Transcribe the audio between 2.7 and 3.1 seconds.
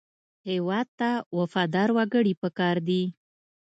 دي